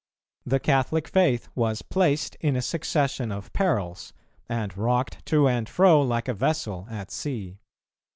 [0.47, 4.13] The Catholic faith was placed in a succession of perils,
[4.49, 7.59] and rocked to and fro like a vessel at sea.